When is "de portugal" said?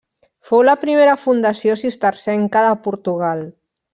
2.71-3.47